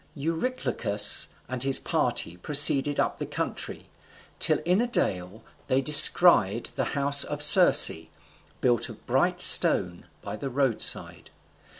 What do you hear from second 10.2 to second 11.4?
by the roadside.